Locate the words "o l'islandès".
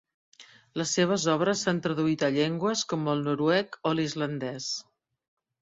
3.91-4.73